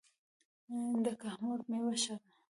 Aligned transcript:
د 1.03 1.05
کهمرد 1.21 1.63
میوه 1.71 1.95
ښه 2.03 2.15
ده 2.21 2.27